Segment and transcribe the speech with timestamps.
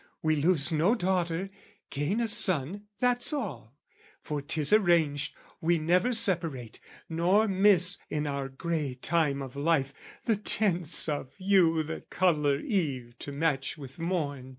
[0.23, 1.47] "We lose no daughter,
[1.91, 3.75] gain a son, that's all:
[4.23, 9.93] "For 'tis arranged we never separate, "Nor miss, in our grey time of life,
[10.25, 14.49] the tints "Of you that colour eve to match with morn.